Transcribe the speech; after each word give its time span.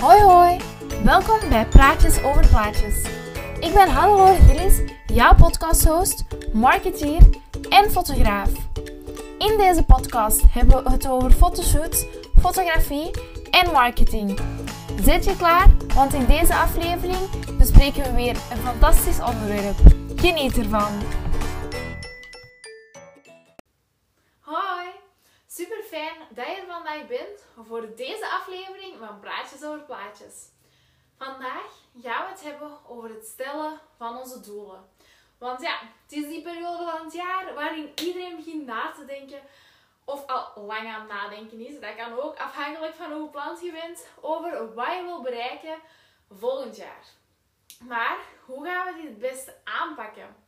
Hoi 0.00 0.20
hoi, 0.20 0.60
welkom 1.04 1.48
bij 1.48 1.66
Praatjes 1.66 2.22
over 2.22 2.48
Plaatjes. 2.48 3.02
Ik 3.60 3.72
ben 3.74 3.88
Hannelore 3.88 4.34
Gillis, 4.34 4.80
jouw 5.06 5.34
podcasthost, 5.34 6.24
marketeer 6.52 7.20
en 7.68 7.90
fotograaf. 7.90 8.50
In 9.38 9.56
deze 9.56 9.82
podcast 9.82 10.42
hebben 10.50 10.84
we 10.84 10.90
het 10.90 11.08
over 11.08 11.30
fotoshoots, 11.30 12.06
fotografie 12.40 13.10
en 13.50 13.72
marketing. 13.72 14.38
Zit 15.02 15.24
je 15.24 15.36
klaar? 15.36 15.66
Want 15.94 16.14
in 16.14 16.26
deze 16.26 16.54
aflevering 16.54 17.56
bespreken 17.58 18.02
we 18.02 18.12
weer 18.12 18.36
een 18.50 18.62
fantastisch 18.64 19.20
onderwerp. 19.20 19.76
Geniet 20.16 20.58
ervan! 20.58 21.17
Super 25.48 25.82
fijn 25.82 26.16
dat 26.30 26.46
je 26.46 26.52
er 26.52 26.66
vandaag 26.66 27.06
bent 27.06 27.44
voor 27.66 27.94
deze 27.96 28.28
aflevering 28.28 28.96
van 28.98 29.20
Praatjes 29.20 29.64
over 29.64 29.80
Plaatjes. 29.80 30.48
Vandaag 31.16 31.70
gaan 32.02 32.24
we 32.24 32.30
het 32.30 32.42
hebben 32.42 32.78
over 32.88 33.10
het 33.10 33.26
stellen 33.26 33.80
van 33.96 34.16
onze 34.16 34.40
doelen. 34.40 34.88
Want 35.38 35.60
ja, 35.60 35.78
het 36.02 36.12
is 36.12 36.28
die 36.28 36.42
periode 36.42 36.84
van 36.90 37.04
het 37.04 37.12
jaar 37.12 37.54
waarin 37.54 37.92
iedereen 37.94 38.36
begint 38.36 38.66
na 38.66 38.90
te 38.90 39.04
denken 39.04 39.40
of 40.04 40.26
al 40.26 40.64
lang 40.64 40.88
aan 40.88 41.06
nadenken 41.06 41.66
is. 41.66 41.80
Dat 41.80 41.94
kan 41.96 42.18
ook 42.18 42.36
afhankelijk 42.36 42.94
van 42.94 43.12
hoe 43.12 43.30
plant 43.30 43.60
je 43.60 43.72
bent 43.72 44.06
over 44.20 44.74
wat 44.74 44.94
je 44.94 45.02
wil 45.02 45.22
bereiken 45.22 45.78
volgend 46.30 46.76
jaar. 46.76 47.04
Maar 47.80 48.18
hoe 48.44 48.66
gaan 48.66 48.86
we 48.86 49.00
dit 49.00 49.10
het 49.10 49.18
beste 49.18 49.54
aanpakken? 49.64 50.47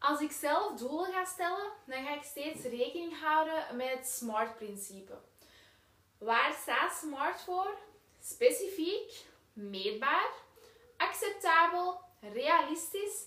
Als 0.00 0.20
ik 0.20 0.32
zelf 0.32 0.78
doelen 0.78 1.12
ga 1.12 1.24
stellen, 1.24 1.72
dan 1.86 2.04
ga 2.04 2.14
ik 2.14 2.22
steeds 2.22 2.62
rekening 2.62 3.20
houden 3.20 3.76
met 3.76 3.88
het 3.88 4.08
SMART-principe. 4.08 5.18
Waar 6.18 6.52
staat 6.62 6.92
SMART 6.92 7.40
voor? 7.40 7.78
Specifiek, 8.20 9.24
meetbaar, 9.52 10.30
acceptabel, 10.96 12.00
realistisch 12.20 13.26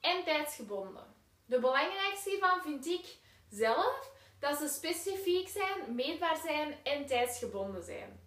en 0.00 0.24
tijdsgebonden. 0.24 1.14
De 1.46 1.58
belangrijkste 1.58 2.30
hiervan 2.30 2.62
vind 2.62 2.86
ik 2.86 3.16
zelf 3.50 4.10
dat 4.38 4.58
ze 4.58 4.68
specifiek 4.68 5.48
zijn, 5.48 5.94
meetbaar 5.94 6.36
zijn 6.36 6.78
en 6.82 7.06
tijdsgebonden 7.06 7.82
zijn. 7.82 8.20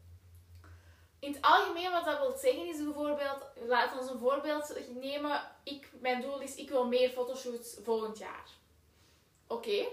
In 1.23 1.33
het 1.33 1.41
algemeen 1.41 1.91
wat 1.91 2.05
dat 2.05 2.19
wil 2.19 2.37
zeggen 2.37 2.67
is 2.67 2.83
bijvoorbeeld, 2.83 3.43
laten 3.67 3.97
we 3.97 4.11
een 4.11 4.19
voorbeeld 4.19 4.75
nemen. 5.01 5.51
Ik, 5.63 5.89
mijn 5.99 6.21
doel 6.21 6.39
is, 6.41 6.55
ik 6.55 6.69
wil 6.69 6.87
meer 6.87 7.09
fotoshoots 7.09 7.77
volgend 7.83 8.17
jaar. 8.17 8.49
Oké, 9.47 9.87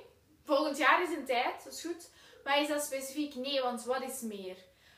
volgend 0.45 0.77
jaar 0.77 1.03
is 1.03 1.17
een 1.17 1.25
tijd, 1.25 1.65
dat 1.65 1.73
is 1.73 1.81
goed. 1.81 2.11
Maar 2.45 2.61
is 2.61 2.69
dat 2.69 2.83
specifiek? 2.83 3.35
Nee, 3.35 3.61
want 3.61 3.85
wat 3.85 4.03
is 4.03 4.21
meer? 4.21 4.57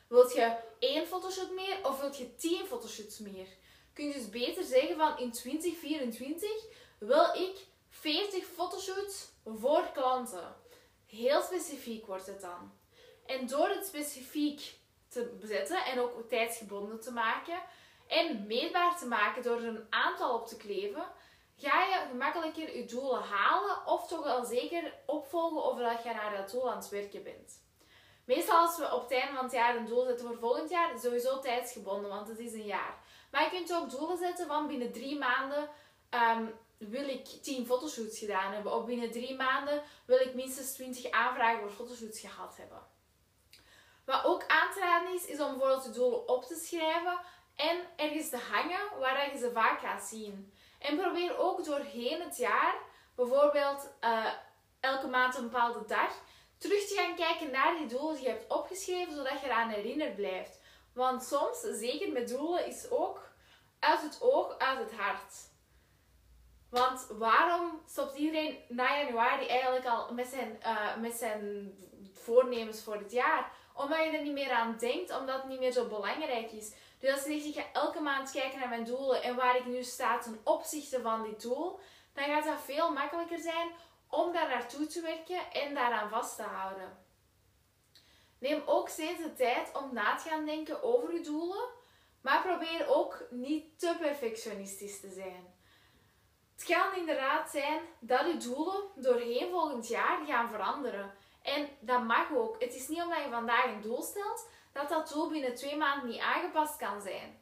Wilt 0.08 0.34
je 0.34 0.56
één 0.78 1.06
fotoshoot 1.06 1.50
meer 1.50 1.78
of 1.82 2.00
wilt 2.00 2.16
je 2.16 2.36
tien 2.36 2.66
fotoshoots 2.66 3.18
meer? 3.18 3.48
Kun 3.92 4.06
je 4.06 4.12
dus 4.12 4.30
beter 4.30 4.64
zeggen 4.64 4.96
van 4.96 5.18
in 5.18 5.32
2024 5.32 6.50
wil 6.98 7.34
ik 7.34 7.66
40 7.88 8.44
fotoshoots 8.44 9.28
voor 9.44 9.90
klanten. 9.94 10.56
Heel 11.06 11.42
specifiek 11.42 12.06
wordt 12.06 12.26
het 12.26 12.40
dan. 12.40 12.72
En 13.26 13.46
door 13.46 13.68
het 13.68 13.86
specifiek 13.86 14.80
te 15.12 15.36
bezetten 15.40 15.84
en 15.84 16.00
ook 16.00 16.28
tijdsgebonden 16.28 17.00
te 17.00 17.12
maken 17.12 17.62
en 18.06 18.46
meetbaar 18.46 18.98
te 18.98 19.06
maken 19.06 19.42
door 19.42 19.56
er 19.56 19.66
een 19.66 19.86
aantal 19.90 20.34
op 20.34 20.46
te 20.46 20.56
kleven, 20.56 21.04
ga 21.56 21.82
je 21.82 22.06
gemakkelijker 22.08 22.76
je 22.76 22.84
doelen 22.84 23.22
halen 23.22 23.86
of 23.86 24.06
toch 24.06 24.24
wel 24.24 24.44
zeker 24.44 24.94
opvolgen 25.06 25.62
of 25.62 25.78
dat 25.78 26.02
je 26.02 26.14
naar 26.14 26.36
dat 26.36 26.50
doel 26.50 26.70
aan 26.70 26.76
het 26.76 26.88
werken 26.88 27.22
bent. 27.22 27.60
Meestal 28.24 28.56
als 28.56 28.78
we 28.78 28.94
op 28.94 29.02
het 29.02 29.12
einde 29.12 29.34
van 29.34 29.44
het 29.44 29.52
jaar 29.52 29.76
een 29.76 29.86
doel 29.86 30.04
zetten 30.04 30.26
voor 30.26 30.38
volgend 30.38 30.70
jaar, 30.70 30.98
sowieso 30.98 31.38
tijdsgebonden, 31.38 32.10
want 32.10 32.28
het 32.28 32.38
is 32.38 32.52
een 32.52 32.66
jaar. 32.66 32.98
Maar 33.30 33.42
je 33.44 33.50
kunt 33.50 33.74
ook 33.74 33.90
doelen 33.90 34.18
zetten 34.18 34.46
van 34.46 34.66
binnen 34.66 34.92
drie 34.92 35.18
maanden 35.18 35.68
ehm, 36.10 36.44
wil 36.78 37.08
ik 37.08 37.26
10 37.26 37.66
fotoshoots 37.66 38.18
gedaan 38.18 38.52
hebben. 38.52 38.74
Of 38.74 38.84
binnen 38.84 39.10
drie 39.10 39.36
maanden 39.36 39.82
wil 40.06 40.18
ik 40.18 40.34
minstens 40.34 40.72
20 40.72 41.10
aanvragen 41.10 41.60
voor 41.60 41.70
fotoshoots 41.70 42.20
gehad 42.20 42.56
hebben. 42.56 42.82
Wat 44.04 44.24
ook 44.24 44.46
aan 44.46 44.72
te 44.72 44.80
raden 44.80 45.14
is, 45.14 45.24
is 45.24 45.40
om 45.40 45.50
bijvoorbeeld 45.50 45.84
de 45.84 45.90
doelen 45.90 46.28
op 46.28 46.44
te 46.44 46.54
schrijven 46.54 47.20
en 47.56 47.78
ergens 47.96 48.28
te 48.28 48.38
hangen 48.38 48.98
waar 48.98 49.32
je 49.32 49.38
ze 49.38 49.50
vaak 49.52 49.80
gaat 49.80 50.02
zien. 50.02 50.52
En 50.78 50.96
probeer 50.96 51.38
ook 51.38 51.64
doorheen 51.64 52.20
het 52.20 52.36
jaar, 52.36 52.74
bijvoorbeeld 53.14 53.90
uh, 54.04 54.32
elke 54.80 55.06
maand 55.06 55.36
een 55.36 55.50
bepaalde 55.50 55.84
dag, 55.86 56.12
terug 56.58 56.86
te 56.86 56.94
gaan 56.94 57.14
kijken 57.16 57.50
naar 57.50 57.76
die 57.76 57.86
doelen 57.86 58.14
die 58.14 58.24
je 58.24 58.30
hebt 58.30 58.52
opgeschreven, 58.52 59.14
zodat 59.14 59.40
je 59.40 59.46
eraan 59.46 59.68
herinnerd 59.68 60.16
blijft. 60.16 60.60
Want 60.94 61.22
soms, 61.22 61.60
zeker 61.60 62.12
met 62.12 62.28
doelen, 62.28 62.66
is 62.66 62.90
ook 62.90 63.30
uit 63.78 64.02
het 64.02 64.18
oog, 64.20 64.58
uit 64.58 64.78
het 64.78 64.92
hart. 64.92 65.50
Want 66.70 67.06
waarom 67.10 67.82
stopt 67.86 68.16
iedereen 68.16 68.58
na 68.68 68.98
januari 68.98 69.46
eigenlijk 69.46 69.86
al 69.86 70.14
met 70.14 70.26
zijn, 70.26 70.58
uh, 70.62 70.96
met 70.96 71.14
zijn 71.14 71.74
voornemens 72.12 72.82
voor 72.82 72.94
het 72.94 73.12
jaar? 73.12 73.52
Omdat 73.74 73.98
je 73.98 74.16
er 74.16 74.22
niet 74.22 74.32
meer 74.32 74.50
aan 74.50 74.76
denkt, 74.78 75.18
omdat 75.18 75.36
het 75.36 75.48
niet 75.48 75.58
meer 75.58 75.72
zo 75.72 75.86
belangrijk 75.86 76.52
is. 76.52 76.72
Dus 76.98 77.12
als 77.12 77.24
je 77.24 77.30
zegt, 77.30 77.44
ik 77.44 77.54
ga 77.54 77.80
elke 77.80 78.00
maand 78.00 78.30
kijken 78.30 78.58
naar 78.58 78.68
mijn 78.68 78.84
doelen 78.84 79.22
en 79.22 79.36
waar 79.36 79.56
ik 79.56 79.66
nu 79.66 79.82
sta 79.82 80.18
ten 80.18 80.40
opzichte 80.44 81.00
van 81.00 81.22
die 81.22 81.36
doel, 81.36 81.80
dan 82.12 82.24
gaat 82.24 82.44
dat 82.44 82.60
veel 82.60 82.92
makkelijker 82.92 83.38
zijn 83.38 83.68
om 84.08 84.32
daar 84.32 84.48
naartoe 84.48 84.86
te 84.86 85.00
werken 85.00 85.52
en 85.52 85.74
daaraan 85.74 86.08
vast 86.08 86.36
te 86.36 86.42
houden. 86.42 86.98
Neem 88.38 88.62
ook 88.66 88.88
steeds 88.88 89.22
de 89.22 89.34
tijd 89.34 89.70
om 89.76 89.92
na 89.92 90.14
te 90.14 90.28
gaan 90.28 90.44
denken 90.44 90.82
over 90.82 91.14
je 91.14 91.20
doelen, 91.20 91.68
maar 92.20 92.42
probeer 92.42 92.86
ook 92.88 93.24
niet 93.30 93.78
te 93.78 93.96
perfectionistisch 94.00 95.00
te 95.00 95.10
zijn. 95.10 95.54
Het 96.54 96.64
kan 96.64 96.94
inderdaad 96.96 97.50
zijn 97.50 97.80
dat 98.00 98.26
je 98.26 98.36
doelen 98.36 98.82
doorheen 98.94 99.50
volgend 99.50 99.88
jaar 99.88 100.26
gaan 100.26 100.48
veranderen. 100.48 101.14
En 101.42 101.68
dat 101.80 102.02
mag 102.02 102.32
ook. 102.32 102.62
Het 102.62 102.74
is 102.74 102.88
niet 102.88 103.02
omdat 103.02 103.22
je 103.24 103.30
vandaag 103.30 103.64
een 103.64 103.80
doel 103.80 104.02
stelt, 104.02 104.48
dat 104.72 104.88
dat 104.88 105.08
doel 105.08 105.28
binnen 105.28 105.54
twee 105.54 105.76
maanden 105.76 106.08
niet 106.08 106.20
aangepast 106.20 106.76
kan 106.76 107.00
zijn. 107.00 107.40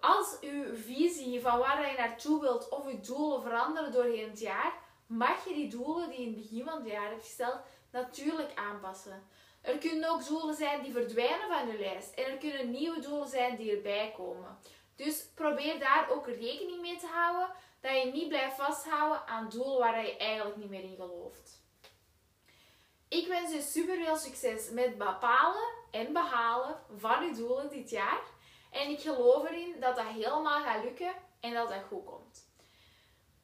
Als 0.00 0.36
je 0.40 0.72
visie 0.74 1.40
van 1.40 1.58
waar 1.58 1.90
je 1.90 1.96
naartoe 1.96 2.40
wilt 2.40 2.68
of 2.68 2.90
je 2.90 3.00
doelen 3.00 3.42
veranderen 3.42 3.92
doorheen 3.92 4.28
het 4.28 4.40
jaar, 4.40 4.72
mag 5.06 5.44
je 5.44 5.54
die 5.54 5.68
doelen 5.68 6.10
die 6.10 6.20
je 6.20 6.26
in 6.26 6.32
het 6.32 6.42
begin 6.42 6.64
van 6.64 6.78
het 6.78 6.86
jaar 6.86 7.08
hebt 7.08 7.24
gesteld 7.24 7.60
natuurlijk 7.90 8.50
aanpassen. 8.54 9.28
Er 9.60 9.78
kunnen 9.78 10.10
ook 10.10 10.26
doelen 10.26 10.54
zijn 10.54 10.82
die 10.82 10.92
verdwijnen 10.92 11.48
van 11.48 11.66
je 11.66 11.78
lijst 11.78 12.14
en 12.14 12.24
er 12.24 12.38
kunnen 12.38 12.70
nieuwe 12.70 13.00
doelen 13.00 13.28
zijn 13.28 13.56
die 13.56 13.76
erbij 13.76 14.12
komen. 14.16 14.58
Dus 14.96 15.28
probeer 15.34 15.78
daar 15.78 16.10
ook 16.10 16.26
rekening 16.26 16.80
mee 16.80 16.98
te 16.98 17.06
houden 17.06 17.54
dat 17.80 18.02
je 18.02 18.12
niet 18.12 18.28
blijft 18.28 18.56
vasthouden 18.56 19.26
aan 19.26 19.48
doelen 19.48 19.78
waar 19.78 20.06
je 20.06 20.16
eigenlijk 20.16 20.56
niet 20.56 20.70
meer 20.70 20.82
in 20.82 20.96
gelooft. 20.96 21.66
Ik 23.08 23.26
wens 23.26 23.52
je 23.52 23.62
super 23.62 23.96
veel 24.04 24.16
succes 24.16 24.70
met 24.70 24.98
bepalen 24.98 25.68
en 25.90 26.12
behalen 26.12 26.76
van 26.98 27.24
je 27.24 27.34
doelen 27.34 27.70
dit 27.70 27.90
jaar. 27.90 28.20
En 28.70 28.90
ik 28.90 29.00
geloof 29.00 29.48
erin 29.48 29.74
dat 29.80 29.96
dat 29.96 30.06
helemaal 30.06 30.62
gaat 30.62 30.84
lukken 30.84 31.12
en 31.40 31.54
dat 31.54 31.68
dat 31.68 31.82
goed 31.88 32.04
komt. 32.04 32.46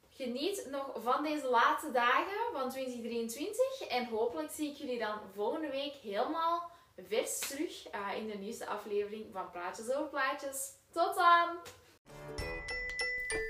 Geniet 0.09 0.67
nog 0.71 0.91
van 1.03 1.23
deze 1.23 1.47
laatste 1.47 1.91
dagen 1.91 2.53
van 2.53 2.69
2023 2.69 3.81
en 3.87 4.05
hopelijk 4.05 4.51
zie 4.51 4.71
ik 4.71 4.77
jullie 4.77 4.99
dan 4.99 5.19
volgende 5.33 5.69
week 5.69 5.93
helemaal 5.93 6.71
vers 7.07 7.39
terug 7.39 7.93
uh, 7.95 8.17
in 8.17 8.27
de 8.27 8.37
nieuwste 8.37 8.67
aflevering 8.67 9.25
van 9.33 9.51
Praatjes 9.51 9.91
over 9.91 10.09
Plaatjes. 10.09 10.71
Tot 10.91 11.15
dan! 11.15 11.57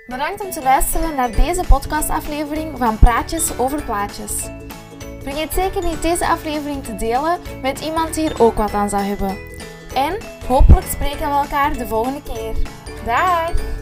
Bedankt 0.08 0.42
om 0.42 0.52
te 0.52 0.62
luisteren 0.62 1.16
naar 1.16 1.32
deze 1.32 1.64
podcastaflevering 1.68 2.78
van 2.78 3.00
Praatjes 3.00 3.58
over 3.58 3.84
Plaatjes. 3.84 4.65
Vergeet 5.26 5.54
zeker 5.54 5.84
niet 5.84 6.02
deze 6.02 6.28
aflevering 6.28 6.84
te 6.84 6.96
delen 6.96 7.40
met 7.62 7.80
iemand 7.80 8.14
die 8.14 8.30
er 8.30 8.42
ook 8.42 8.56
wat 8.56 8.74
aan 8.74 8.90
zou 8.90 9.04
hebben. 9.04 9.38
En 9.94 10.18
hopelijk 10.48 10.86
spreken 10.86 11.30
we 11.30 11.36
elkaar 11.36 11.74
de 11.74 11.88
volgende 11.88 12.22
keer. 12.22 12.54
Dag! 13.06 13.75